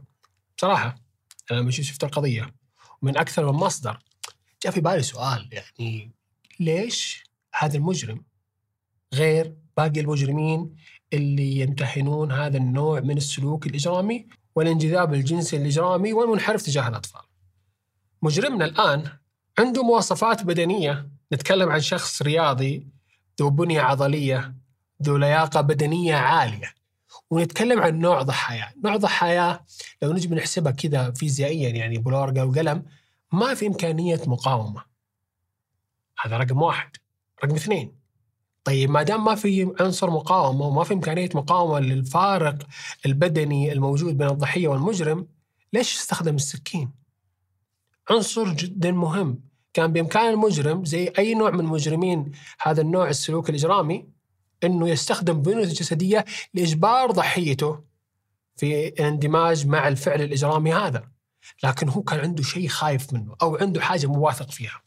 بصراحة 0.56 0.94
أنا 1.50 1.60
لما 1.60 1.70
شفت 1.70 2.04
القضية 2.04 2.54
من 3.02 3.18
أكثر 3.18 3.52
من 3.52 3.58
مصدر 3.58 3.98
جاء 4.62 4.72
في 4.72 4.80
بالي 4.80 5.02
سؤال 5.02 5.48
يعني 5.52 6.12
ليش 6.60 7.24
هذا 7.54 7.76
المجرم 7.76 8.24
غير 9.14 9.54
باقي 9.76 10.00
المجرمين 10.00 10.74
اللي 11.12 11.60
يمتهنون 11.60 12.32
هذا 12.32 12.56
النوع 12.56 13.00
من 13.00 13.16
السلوك 13.16 13.66
الإجرامي 13.66 14.26
والانجذاب 14.54 15.14
الجنسي 15.14 15.56
الإجرامي 15.56 16.12
والمنحرف 16.12 16.62
تجاه 16.62 16.88
الأطفال؟ 16.88 17.22
مجرمنا 18.22 18.64
الآن 18.64 19.04
عنده 19.58 19.82
مواصفات 19.82 20.42
بدنية. 20.42 21.08
نتكلم 21.32 21.68
عن 21.68 21.80
شخص 21.80 22.22
رياضي 22.22 22.86
ذو 23.40 23.50
بنية 23.50 23.80
عضلية 23.80 24.54
ذو 25.02 25.16
لياقة 25.16 25.60
بدنية 25.60 26.14
عالية. 26.14 26.74
ونتكلم 27.30 27.80
عن 27.80 27.98
نوع 27.98 28.22
ضحايا. 28.22 28.72
نوع 28.84 28.96
ضحايا 28.96 29.60
لو 30.02 30.12
نجي 30.12 30.28
بنحسبها 30.28 30.72
كذا 30.72 31.10
فيزيائيا 31.10 31.68
يعني 31.68 31.98
بالورقة 31.98 32.44
والقلم 32.44 32.84
ما 33.32 33.54
في 33.54 33.66
إمكانية 33.66 34.20
مقاومة. 34.26 34.84
هذا 36.20 36.36
رقم 36.36 36.62
واحد. 36.62 36.90
رقم 37.44 37.54
اثنين. 37.54 37.98
طيب 38.64 38.90
ما 38.90 39.02
دام 39.02 39.24
ما 39.24 39.34
في 39.34 39.72
عنصر 39.80 40.10
مقاومة 40.10 40.66
وما 40.66 40.84
في 40.84 40.94
إمكانية 40.94 41.28
مقاومة 41.34 41.80
للفارق 41.80 42.58
البدني 43.06 43.72
الموجود 43.72 44.18
بين 44.18 44.28
الضحية 44.28 44.68
والمجرم 44.68 45.26
ليش 45.72 45.96
استخدم 45.96 46.34
السكين؟ 46.34 46.92
عنصر 48.10 48.52
جدا 48.52 48.92
مهم. 48.92 49.40
كان 49.74 49.92
بإمكان 49.92 50.30
المجرم 50.30 50.84
زي 50.84 51.12
أي 51.18 51.34
نوع 51.34 51.50
من 51.50 51.64
مجرمين 51.64 52.32
هذا 52.62 52.82
النوع 52.82 53.08
السلوك 53.08 53.50
الإجرامي 53.50 54.08
إنه 54.64 54.88
يستخدم 54.88 55.42
بنيته 55.42 55.68
الجسديه 55.68 56.24
لإجبار 56.54 57.10
ضحيته 57.10 57.80
في 58.56 58.88
الاندماج 58.88 59.66
مع 59.66 59.88
الفعل 59.88 60.22
الإجرامي 60.22 60.72
هذا. 60.72 61.08
لكن 61.64 61.88
هو 61.88 62.02
كان 62.02 62.20
عنده 62.20 62.42
شيء 62.42 62.68
خايف 62.68 63.12
منه 63.12 63.36
أو 63.42 63.56
عنده 63.56 63.80
حاجة 63.80 64.06
مو 64.06 64.26
واثق 64.26 64.50
فيها. 64.50 64.82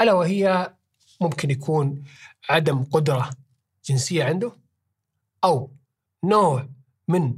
ألا 0.00 0.12
وهي 0.12 0.74
ممكن 1.20 1.50
يكون 1.50 2.04
عدم 2.50 2.82
قدرة 2.82 3.30
جنسية 3.84 4.24
عنده 4.24 4.52
أو 5.44 5.70
نوع 6.24 6.68
من 7.08 7.34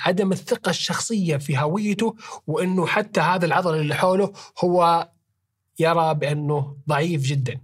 عدم 0.00 0.32
الثقة 0.32 0.70
الشخصية 0.70 1.36
في 1.36 1.58
هويته 1.58 2.16
وأنه 2.46 2.86
حتى 2.86 3.20
هذا 3.20 3.46
العضل 3.46 3.80
اللي 3.80 3.94
حوله 3.94 4.32
هو 4.64 5.08
يرى 5.78 6.14
بأنه 6.14 6.76
ضعيف 6.88 7.22
جدا. 7.22 7.60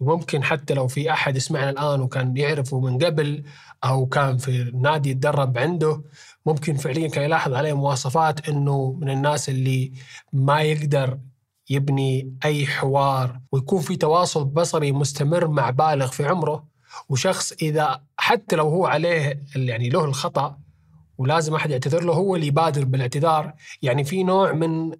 وممكن 0.00 0.44
حتى 0.44 0.74
لو 0.74 0.88
في 0.88 1.12
أحد 1.12 1.36
يسمعنا 1.36 1.70
الآن 1.70 2.00
وكان 2.00 2.36
يعرفه 2.36 2.80
من 2.80 2.98
قبل 2.98 3.44
أو 3.84 4.06
كان 4.06 4.38
في 4.38 4.62
النادي 4.62 5.10
يتدرب 5.10 5.58
عنده 5.58 6.02
ممكن 6.46 6.76
فعليا 6.76 7.08
كان 7.08 7.24
يلاحظ 7.24 7.54
عليه 7.54 7.72
مواصفات 7.72 8.48
أنه 8.48 8.98
من 9.00 9.10
الناس 9.10 9.48
اللي 9.48 9.92
ما 10.32 10.62
يقدر 10.62 11.18
يبني 11.70 12.36
أي 12.44 12.66
حوار 12.66 13.40
ويكون 13.52 13.80
في 13.80 13.96
تواصل 13.96 14.44
بصري 14.44 14.92
مستمر 14.92 15.48
مع 15.48 15.70
بالغ 15.70 16.06
في 16.06 16.24
عمره. 16.24 16.66
وشخص 17.08 17.52
إذا 17.52 18.02
حتى 18.16 18.56
لو 18.56 18.68
هو 18.68 18.86
عليه 18.86 19.42
يعني 19.56 19.88
له 19.88 20.04
الخطأ 20.04 20.58
ولازم 21.18 21.54
أحد 21.54 21.70
يعتذر 21.70 22.02
له 22.02 22.12
هو 22.12 22.36
اللي 22.36 22.46
يبادر 22.46 22.84
بالاعتذار. 22.84 23.52
يعني 23.82 24.04
في 24.04 24.22
نوع 24.22 24.52
من 24.52 24.92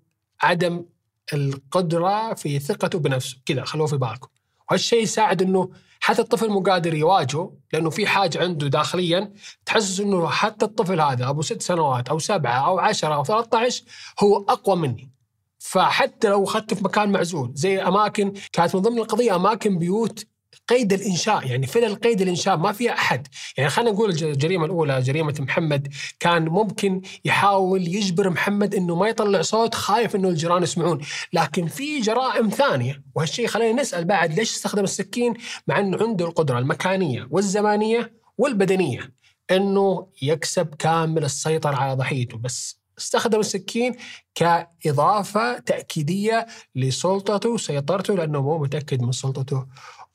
عدم 0.43 0.85
القدرة 1.33 2.35
في 2.35 2.59
ثقته 2.59 2.99
بنفسه. 2.99 3.39
كذا 3.47 3.65
خلوه 3.65 3.87
في 3.87 3.97
بالكم. 3.97 4.29
وهالشيء 4.71 5.03
يساعد 5.03 5.43
إنه 5.43 5.71
حتى 6.01 6.23
الطفل 6.23 6.49
مو 6.49 6.61
قادر 6.61 6.95
يواجهه 6.95 7.57
لأنه 7.73 7.91
في 7.91 8.07
حاجة 8.07 8.43
عنده 8.43 8.69
داخليا 8.69 9.33
تحسس 9.67 10.01
إنه 10.01 10.29
حتى 10.29 10.65
الطفل 10.65 11.01
هذا 11.01 11.29
أبو 11.29 11.43
ست 11.43 11.63
سنوات 11.63 12.09
أو 12.09 12.19
سبعة 12.19 12.67
أو 12.67 12.79
عشرة 12.79 13.15
أو 13.15 13.25
13 13.25 13.85
هو 14.21 14.45
أقوى 14.49 14.77
مني. 14.77 15.11
فحتى 15.59 16.29
لو 16.29 16.45
اخذته 16.45 16.77
في 16.77 16.85
مكان 16.85 17.13
معزول 17.13 17.53
زي 17.55 17.83
أماكن 17.83 18.33
كانت 18.53 18.75
من 18.77 18.83
ضمن 18.83 18.99
القضية 18.99 19.37
أماكن 19.37 19.79
بيوت 19.79 20.27
قيد 20.69 20.93
الإنشاء 20.93 21.47
يعني 21.47 21.67
فعل 21.67 21.95
قيد 21.95 22.21
الإنشاء 22.21 22.57
ما 22.57 22.73
فيها 22.73 22.93
أحد. 22.93 23.27
يعني 23.57 23.71
خلينا 23.71 23.91
نقول 23.91 24.11
الج- 24.11 24.25
الجريمة 24.25 24.65
الأولى 24.65 25.01
جريمة 25.03 25.35
محمد 25.41 25.89
كان 26.21 26.45
ممكن 26.49 27.01
يحاول 27.25 27.89
يجبر 27.89 28.31
محمد 28.31 28.75
إنه 28.75 28.95
ما 28.95 29.09
يطلع 29.09 29.43
صوت 29.43 29.75
خايف 29.75 30.17
إنه 30.17 30.29
الجيران 30.29 30.63
يسمعون. 30.63 31.01
لكن 31.33 31.67
في 31.67 32.01
جرائم 32.01 32.49
ثانية 32.49 33.03
وهالشيء 33.15 33.47
خلينا 33.47 33.83
نسأل 33.83 34.05
بعد 34.05 34.33
ليش 34.33 34.53
استخدم 34.55 34.85
السكين 34.85 35.35
مع 35.67 35.79
إنه 35.79 35.99
عنده 36.01 36.25
القدرة 36.27 36.59
المكانية 36.59 37.29
والزمانية 37.31 38.13
والبدنية؟ 38.39 39.13
إنه 39.51 40.07
يكسب 40.23 40.75
كامل 40.75 41.25
السيطرة 41.25 41.75
على 41.77 41.95
ضحيته. 41.97 42.39
بس 42.39 42.79
استخدم 42.99 43.41
السكين 43.41 43.95
كإضافة 44.35 45.59
تأكيدية 45.59 46.47
لسلطته 46.75 47.49
وسيطرته 47.49 48.15
لأنه 48.17 48.43
مو 48.43 48.59
متأكد 48.59 49.03
من 49.03 49.13
سلطته 49.13 49.67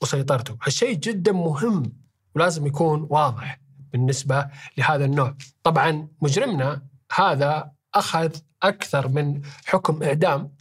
وسيطرته. 0.02 0.58
هالشيء 0.64 0.94
جدا 0.94 1.32
مهم 1.32 1.94
ولازم 2.36 2.68
يكون 2.68 3.08
واضح 3.10 3.62
بالنسبة 3.92 4.48
لهذا 4.78 5.06
النوع. 5.06 5.36
طبعا 5.64 6.08
مجرمنا 6.22 6.82
هذا 7.16 7.72
أخذ 7.96 8.36
أكثر 8.64 9.08
من 9.08 9.42
حكم 9.66 10.04
إعدام 10.04 10.52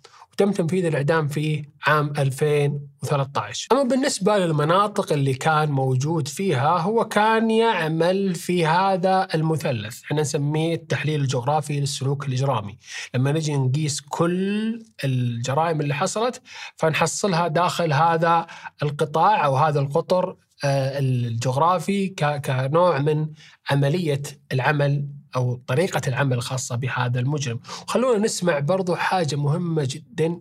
وتم 0.40 0.52
تنفيذ 0.52 0.84
الإعدام 0.84 1.28
في 1.28 1.64
عام 1.86 2.12
2013 2.18 3.68
أما 3.72 3.82
بالنسبة 3.82 4.38
للمناطق 4.38 5.12
اللي 5.12 5.34
كان 5.34 5.70
موجود 5.70 6.28
فيها 6.28 6.78
هو 6.78 7.04
كان 7.04 7.50
يعمل 7.50 8.34
في 8.34 8.66
هذا 8.66 9.28
المثلث. 9.34 10.02
إحنا 10.02 10.20
نسميه 10.20 10.74
التحليل 10.74 11.20
الجغرافي 11.20 11.80
للسلوك 11.80 12.28
الإجرامي. 12.28 12.78
لما 13.14 13.32
نجي 13.32 13.56
نقيس 13.56 14.00
كل 14.00 14.82
الجرائم 15.04 15.80
اللي 15.80 15.94
حصلت 15.94 16.42
فنحصلها 16.76 17.48
داخل 17.48 17.92
هذا 17.92 18.46
القطاع 18.82 19.44
أو 19.44 19.56
هذا 19.56 19.80
القطر 19.80 20.36
آه، 20.64 20.98
الجغرافي 20.98 22.08
كنوع 22.44 22.98
من 22.98 23.28
عملية 23.70 24.22
العمل 24.52 25.06
أو 25.36 25.60
طريقة 25.66 26.00
العمل 26.08 26.36
الخاصة 26.36 26.76
بهذا 26.76 27.20
المجرم. 27.20 27.60
وخلونا 27.88 28.18
نسمع 28.18 28.58
برضو 28.58 28.94
حاجة 28.94 29.36
مهمة 29.36 29.88
جدا. 29.90 30.40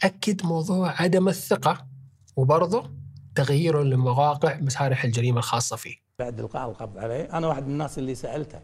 تأكد 0.00 0.46
موضوع 0.46 1.02
عدم 1.02 1.28
الثقة 1.28 1.86
وبرضو 2.36 2.82
تغييره 3.34 3.82
لمواقع 3.82 4.60
مسارح 4.60 5.04
الجريمة 5.04 5.38
الخاصة 5.38 5.76
فيه. 5.76 5.96
بعد 6.18 6.40
القاء 6.40 6.70
القبض 6.70 6.98
عليه 6.98 7.38
أنا 7.38 7.46
واحد 7.46 7.62
من 7.66 7.72
الناس 7.72 7.98
اللي 7.98 8.14
سألته 8.14 8.60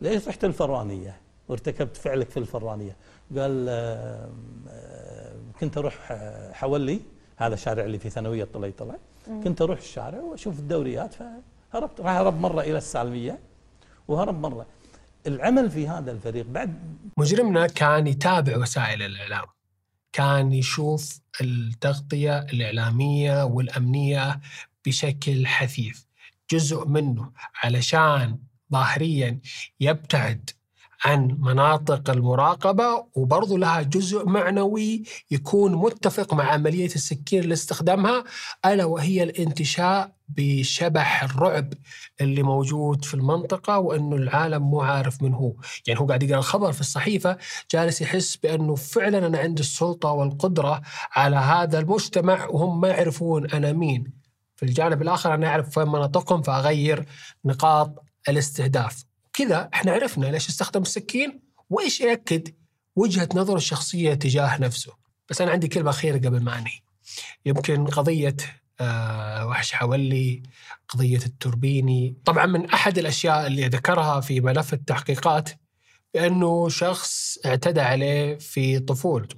ليش 0.00 0.28
رحت 0.28 0.44
الفرانية؟ 0.44 1.16
وارتكبت 1.48 1.96
فعلك 1.96 2.30
في 2.30 2.36
الفرانية. 2.36 2.96
قال 3.36 3.68
كنت 5.60 5.78
أروح 5.78 6.08
آه، 6.10 6.52
حولي 6.52 7.00
هذا 7.36 7.54
الشارع 7.54 7.84
اللي 7.84 7.98
في 7.98 8.10
ثانوية 8.10 8.44
طليطله 8.54 8.94
كنت 9.44 9.62
أروح 9.62 9.78
الشارع 9.78 10.18
وأشوف 10.18 10.58
الدوريات 10.58 11.14
فهربت 11.14 12.00
راح 12.00 12.10
هرب 12.10 12.40
مرة 12.40 12.60
إلى 12.60 12.78
السالمية. 12.78 13.38
وهرب 14.10 14.40
مرة. 14.40 14.66
العمل 15.26 15.70
في 15.70 15.88
هذا 15.88 16.12
الفريق 16.12 16.46
بعد 16.46 16.96
مجرمنا 17.16 17.66
كان 17.66 18.06
يتابع 18.06 18.56
وسائل 18.56 19.02
الإعلام. 19.02 19.46
كان 20.12 20.52
يشوف 20.52 21.20
التغطية 21.40 22.38
الإعلامية 22.38 23.44
والأمنية 23.44 24.40
بشكل 24.86 25.46
حثيث. 25.46 26.02
جزء 26.50 26.86
منه 26.88 27.32
علشان 27.62 28.38
ظاهريا 28.72 29.40
يبتعد 29.80 30.50
عن 31.04 31.36
مناطق 31.40 32.10
المراقبة 32.10 33.06
وبرضو 33.14 33.56
لها 33.56 33.82
جزء 33.82 34.26
معنوي 34.26 35.02
يكون 35.30 35.74
متفق 35.74 36.34
مع 36.34 36.44
عملية 36.52 36.86
السكين 36.86 37.42
اللي 37.42 37.52
استخدمها 37.54 38.24
ألا 38.66 38.84
وهي 38.84 39.22
الانتشاء 39.22 40.12
بشبح 40.28 41.22
الرعب 41.24 41.72
اللي 42.20 42.42
موجود 42.42 43.04
في 43.04 43.14
المنطقة 43.14 43.78
وأنه 43.78 44.16
العالم 44.16 44.62
مو 44.62 44.80
عارف 44.80 45.22
من 45.22 45.34
هو. 45.34 45.54
يعني 45.86 46.00
هو 46.00 46.06
قاعد 46.06 46.22
يقرأ 46.22 46.38
الخبر 46.38 46.72
في 46.72 46.80
الصحيفة 46.80 47.36
جالس 47.70 48.00
يحس 48.00 48.36
بأنه 48.36 48.74
فعلا 48.74 49.26
أنا 49.26 49.38
عندي 49.38 49.62
السلطة 49.62 50.12
والقدرة 50.12 50.80
على 51.12 51.36
هذا 51.36 51.78
المجتمع 51.78 52.46
وهم 52.46 52.80
ما 52.80 52.88
يعرفون 52.88 53.50
أنا 53.50 53.72
مين. 53.72 54.12
في 54.56 54.66
الجانب 54.66 55.02
الآخر 55.02 55.34
أنا 55.34 55.46
أعرف 55.46 55.70
فين 55.70 55.88
مناطقهم 55.88 56.42
فأغير 56.42 57.06
نقاط 57.44 58.04
الاستهداف. 58.28 59.09
كذا 59.40 59.70
إحنا 59.74 59.92
عرفنا 59.92 60.26
ليش 60.26 60.48
استخدم 60.48 60.82
السكين 60.82 61.40
وإيش 61.70 62.00
يأكد 62.00 62.48
وجهة 62.96 63.28
نظره 63.34 63.56
الشخصية 63.56 64.14
تجاه 64.14 64.60
نفسه. 64.60 64.92
بس 65.30 65.40
أنا 65.40 65.50
عندي 65.50 65.68
كلمة 65.68 65.90
أخيرة 65.90 66.16
قبل 66.16 66.42
ما 66.42 66.58
أنهي. 66.58 66.80
يمكن 67.46 67.86
قضية 67.86 68.36
آه 68.80 69.46
وحش 69.46 69.72
حولي 69.72 70.42
قضية 70.88 71.16
التوربيني. 71.26 72.16
طبعا 72.24 72.46
من 72.46 72.70
أحد 72.70 72.98
الأشياء 72.98 73.46
اللي 73.46 73.66
ذكرها 73.68 74.20
في 74.20 74.40
ملف 74.40 74.72
التحقيقات 74.74 75.50
بأنه 76.14 76.68
شخص 76.68 77.38
اعتدى 77.46 77.80
عليه 77.80 78.38
في 78.38 78.78
طفولته. 78.78 79.36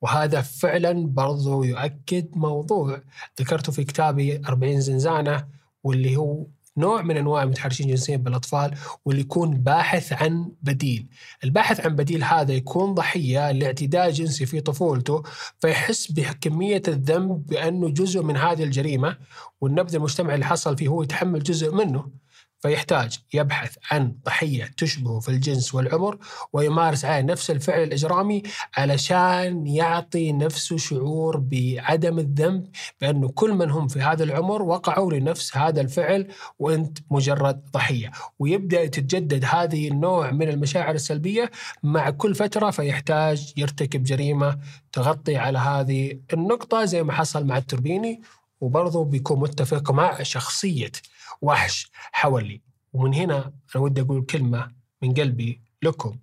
وهذا 0.00 0.40
فعلا 0.40 1.06
برضو 1.06 1.62
يؤكد 1.62 2.28
موضوع 2.36 3.02
ذكرته 3.40 3.72
في 3.72 3.84
كتابي 3.84 4.42
40 4.48 4.80
زنزانة 4.80 5.48
واللي 5.84 6.16
هو 6.16 6.46
نوع 6.80 7.02
من 7.02 7.16
أنواع 7.16 7.42
المتحرشين 7.42 7.88
جنسيا 7.88 8.16
بالأطفال 8.16 8.74
واللي 9.04 9.20
يكون 9.20 9.50
باحث 9.50 10.12
عن 10.12 10.52
بديل. 10.62 11.06
الباحث 11.44 11.86
عن 11.86 11.96
بديل 11.96 12.24
هذا 12.24 12.52
يكون 12.52 12.94
ضحية 12.94 13.52
لاعتداء 13.52 14.10
جنسي 14.10 14.46
في 14.46 14.60
طفولته 14.60 15.22
فيحس 15.58 16.12
بكمية 16.12 16.82
الذنب 16.88 17.46
بأنه 17.46 17.88
جزء 17.88 18.22
من 18.22 18.36
هذه 18.36 18.62
الجريمة 18.62 19.16
والنبذ 19.60 19.94
المجتمعي 19.94 20.34
اللي 20.34 20.46
حصل 20.46 20.76
فيه 20.76 20.88
هو 20.88 21.02
يتحمل 21.02 21.42
جزء 21.42 21.74
منه 21.74 22.19
فيحتاج 22.60 23.18
يبحث 23.34 23.76
عن 23.90 24.14
ضحية 24.24 24.70
تشبهه 24.76 25.20
في 25.20 25.28
الجنس 25.28 25.74
والعمر 25.74 26.18
ويمارس 26.52 27.04
عليه 27.04 27.22
نفس 27.22 27.50
الفعل 27.50 27.82
الإجرامي 27.82 28.42
علشان 28.76 29.66
يعطي 29.66 30.32
نفسه 30.32 30.76
شعور 30.76 31.36
بعدم 31.36 32.18
الذنب 32.18 32.66
بأنه 33.00 33.28
كل 33.28 33.54
من 33.54 33.70
هم 33.70 33.88
في 33.88 34.00
هذا 34.00 34.24
العمر 34.24 34.62
وقعوا 34.62 35.12
لنفس 35.12 35.56
هذا 35.56 35.80
الفعل 35.80 36.26
وأنت 36.58 36.98
مجرد 37.10 37.62
ضحية. 37.72 38.10
ويبدأ 38.38 38.86
تتجدد 38.86 39.44
هذه 39.44 39.88
النوع 39.88 40.30
من 40.30 40.48
المشاعر 40.48 40.94
السلبية 40.94 41.50
مع 41.82 42.10
كل 42.10 42.34
فترة 42.34 42.70
فيحتاج 42.70 43.52
يرتكب 43.56 44.02
جريمة 44.02 44.58
تغطي 44.92 45.36
على 45.36 45.58
هذه 45.58 46.20
النقطة 46.32 46.84
زي 46.84 47.02
ما 47.02 47.12
حصل 47.12 47.46
مع 47.46 47.58
التربيني 47.58 48.22
وبرضه 48.60 49.04
بيكون 49.04 49.40
متفق 49.40 49.90
مع 49.90 50.22
شخصية 50.22 50.92
وحش 51.40 51.90
حولي. 51.92 52.60
ومن 52.92 53.14
هنا 53.14 53.52
أنا 53.76 53.82
ودي 53.82 54.00
أقول 54.00 54.22
كلمة 54.22 54.72
من 55.02 55.14
قلبي 55.14 55.60
لكم 55.82 56.18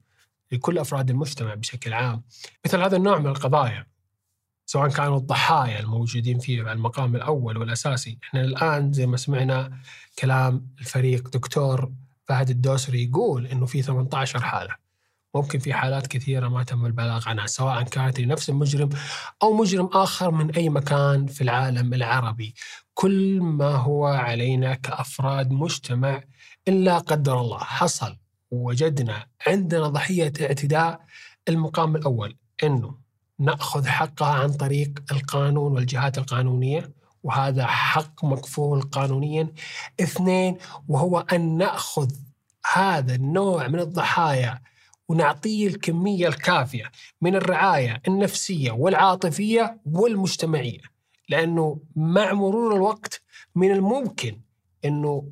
لكل 0.52 0.78
أفراد 0.78 1.10
المجتمع 1.10 1.54
بشكل 1.54 1.94
عام. 1.94 2.24
مثل 2.66 2.82
هذا 2.82 2.98
النوع 2.98 3.20
من 3.20 3.28
القضايا 3.28 3.88
سواء 4.66 4.90
كانوا 4.90 5.18
الضحايا 5.18 5.80
الموجودين 5.80 6.40
على 6.68 6.78
المقام 6.78 7.16
الأول 7.16 7.58
والأساسي، 7.58 8.18
إحنا 8.24 8.42
الآن 8.42 8.94
زي 8.94 9.06
ما 9.06 9.18
سمعنا 9.18 9.80
كلام 10.20 10.68
الفريق 10.80 11.30
دكتور 11.30 11.92
فهد 12.28 12.50
الدوسري 12.50 13.04
يقول 13.04 13.48
إنه 13.48 13.66
في 13.66 13.82
18 13.82 14.40
حالة. 14.40 14.87
ممكن 15.38 15.60
في 15.60 15.74
حالات 15.74 16.08
كثيرة 16.08 16.48
ما 16.48 16.64
تم 16.64 16.86
البلاغ 16.86 17.30
عنها 17.30 17.48
سواء 17.48 17.84
كانت 17.84 18.20
لنفس 18.20 18.50
المجرم 18.50 18.90
أو 19.44 19.54
مجرم 19.54 19.90
آخر 19.94 20.32
من 20.32 20.52
أي 20.52 20.70
مكان 20.70 21.28
في 21.28 21.42
العالم 21.42 21.94
العربي. 21.94 22.56
كل 22.94 23.42
ما 23.42 23.76
هو 23.76 24.06
علينا 24.06 24.74
كأفراد 24.74 25.52
مجتمع 25.52 26.24
إلا 26.68 26.98
قدر 26.98 27.42
الله 27.42 27.60
حصل 27.60 28.18
ووجدنا 28.52 29.28
عندنا 29.48 29.88
ضحية 29.88 30.34
اعتداء 30.42 31.02
المقام 31.50 31.96
الأول 31.96 32.36
إنه 32.64 32.98
نأخذ 33.40 33.88
حقها 33.88 34.34
عن 34.34 34.54
طريق 34.54 35.04
القانون 35.12 35.72
والجهات 35.72 36.18
القانونية 36.18 36.92
وهذا 37.24 37.66
حق 37.66 38.26
مكفول 38.26 38.82
قانونيا. 38.82 39.54
اثنين 40.02 40.58
وهو 40.88 41.20
أن 41.20 41.58
نأخذ 41.58 42.12
هذا 42.74 43.16
النوع 43.16 43.68
من 43.68 43.80
الضحايا 43.80 44.62
ونعطيه 45.10 45.68
الكمية 45.68 46.28
الكافية 46.28 46.92
من 47.22 47.36
الرعاية 47.36 48.02
النفسية 48.08 48.72
والعاطفية 48.72 49.80
والمجتمعية. 49.86 50.82
لأنه 51.30 51.80
مع 51.96 52.34
مرور 52.34 52.76
الوقت 52.76 53.22
من 53.56 53.72
الممكن 53.72 54.42
إنه 54.86 55.32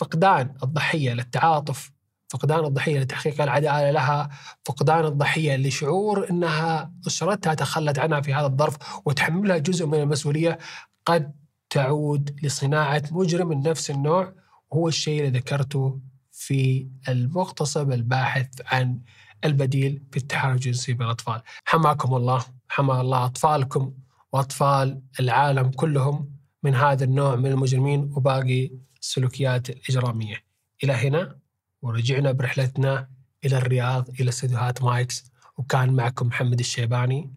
فقدان 0.00 0.54
الضحية 0.62 1.12
للتعاطف 1.12 1.92
فقدان 2.28 2.64
الضحية 2.64 3.00
لتحقيق 3.00 3.42
العدالة 3.42 3.90
لها، 3.90 4.30
فقدان 4.64 5.04
الضحية 5.04 5.56
لشعور 5.56 6.30
إنها 6.30 6.92
أسرتها 7.06 7.54
تخلت 7.54 7.98
عنها 7.98 8.20
في 8.20 8.34
هذا 8.34 8.46
الظرف 8.46 8.76
وتحملها 9.06 9.58
جزء 9.58 9.86
من 9.86 10.00
المسؤولية 10.00 10.58
قد 11.06 11.32
تعود 11.70 12.36
لصناعة 12.42 13.02
مجرم 13.10 13.48
من 13.48 13.62
نفس 13.62 13.90
النوع 13.90 14.32
وهو 14.70 14.88
الشيء 14.88 15.20
اللي 15.20 15.38
ذكرته 15.38 16.00
في 16.46 16.88
المغتصب 17.08 17.92
الباحث 17.92 18.48
عن 18.66 19.00
البديل 19.44 20.02
في 20.10 20.16
التحرش 20.16 20.54
الجنسي 20.54 20.92
بالاطفال. 20.92 21.42
حماكم 21.64 22.14
الله، 22.14 22.44
حمى 22.68 23.00
الله 23.00 23.24
أطفالكم 23.24 23.94
وأطفال 24.32 25.02
العالم 25.20 25.70
كلهم 25.70 26.32
من 26.62 26.74
هذا 26.74 27.04
النوع 27.04 27.36
من 27.36 27.46
المجرمين 27.46 28.00
وباقي 28.00 28.70
السلوكيات 29.00 29.70
الإجرامية. 29.70 30.36
إلى 30.84 30.92
هنا 30.92 31.38
ورجعنا 31.82 32.32
برحلتنا 32.32 33.08
إلى 33.44 33.56
الرياض 33.58 34.08
إلى 34.20 34.28
استديوهات 34.28 34.82
مايكس 34.82 35.32
وكان 35.56 35.92
معكم 35.92 36.26
محمد 36.26 36.58
الشيباني 36.58 37.34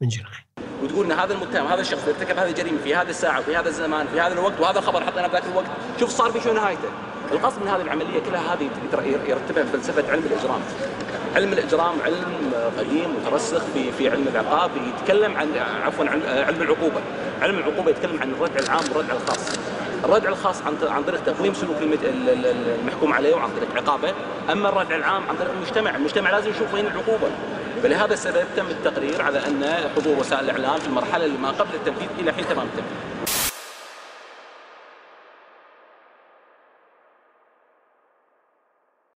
من 0.00 0.08
جناح. 0.08 0.46
وتقول 0.82 1.06
إن 1.06 1.12
هذا 1.12 1.34
المتهم 1.34 1.66
هذا 1.66 1.80
الشخص 1.80 2.08
ارتكب 2.08 2.38
هذه 2.38 2.48
الجريمة 2.48 2.78
في 2.84 2.94
هذا 2.94 3.10
الساعة 3.10 3.40
وفي 3.40 3.56
هذا 3.56 3.68
الزمان 3.68 4.06
في 4.06 4.20
هذا 4.20 4.32
الوقت 4.32 4.60
وهذا 4.60 4.78
الخبر 4.78 5.04
حطيناه 5.04 5.28
ذاك 5.28 5.42
الوقت 5.52 5.66
شوف 6.00 6.10
صار 6.10 6.32
في 6.32 6.40
شو 6.40 6.52
نهايته. 6.52 6.88
القصد 7.32 7.62
من 7.62 7.68
هذه 7.68 7.82
العملية 7.82 8.20
كلها 8.20 8.54
هذه 8.54 8.68
يرتبها 9.28 9.64
فلسفه 9.64 10.12
علم 10.12 10.22
الإجرام. 10.26 10.60
علم 11.36 11.52
الإجرام 11.52 11.94
علم 12.04 12.52
قديم 12.78 13.16
مترسخ 13.16 13.62
في 13.74 13.92
في 13.92 14.10
علم 14.10 14.28
العقاب 14.34 14.70
يتكلم 14.76 15.36
عن 15.36 15.48
عفوا 15.84 16.04
عن 16.04 16.22
علم 16.22 16.62
العقوبة. 16.62 17.00
علم 17.42 17.58
العقوبة 17.58 17.90
يتكلم 17.90 18.20
عن 18.20 18.30
الردع 18.30 18.60
العام 18.60 18.84
والردع 18.94 19.14
الخاص. 19.14 19.58
الردع 20.04 20.28
الخاص 20.28 20.62
عن 20.62 20.76
عن 20.88 21.02
طريق 21.02 21.24
تقويم 21.24 21.54
سلوك 21.54 21.76
المحكوم 22.82 23.12
عليه 23.12 23.34
وعن 23.34 23.50
طريق 23.56 23.68
عقابه. 23.76 24.14
أما 24.52 24.68
الردع 24.68 24.96
العام 24.96 25.22
عن 25.28 25.36
طريق 25.36 25.50
المجتمع 25.50 25.96
المجتمع 25.96 26.30
لازم 26.30 26.50
يشوف 26.50 26.74
وين 26.74 26.86
العقوبة. 26.86 27.26
فلهذا 27.82 28.12
السبب 28.12 28.44
تم 28.56 28.66
التقرير 28.66 29.22
على 29.22 29.38
أن 29.38 29.64
حضور 29.96 30.18
وسائل 30.18 30.44
الإعلام 30.44 30.80
في 30.80 30.86
المرحلة 30.86 31.24
اللي 31.24 31.38
ما 31.38 31.50
قبل 31.50 31.74
التنفيذ 31.74 32.08
إلى 32.18 32.32
حين 32.32 32.44
تمام 32.48 32.66
التنفيذ. 32.66 32.96